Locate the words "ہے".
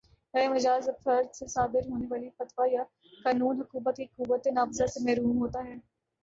5.65-5.75